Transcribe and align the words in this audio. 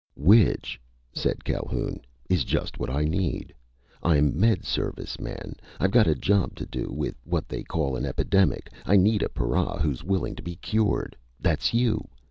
"Which," 0.15 0.81
said 1.13 1.45
Calhoun, 1.45 1.99
"is 2.27 2.43
just 2.43 2.79
what 2.79 2.89
I 2.89 3.03
need. 3.03 3.53
I'm 4.01 4.35
Med 4.35 4.65
Service, 4.65 5.19
man! 5.19 5.57
I've 5.79 5.91
got 5.91 6.07
a 6.07 6.15
job 6.15 6.55
to 6.55 6.65
do 6.65 6.91
with 6.91 7.13
what 7.23 7.47
they 7.47 7.61
call 7.61 7.95
an 7.95 8.05
epidemic! 8.07 8.71
I 8.83 8.95
need 8.97 9.21
a 9.21 9.29
para 9.29 9.77
who's 9.79 10.03
willing 10.03 10.33
to 10.37 10.41
be 10.41 10.55
cured! 10.55 11.15
That's 11.39 11.75
you! 11.75 12.07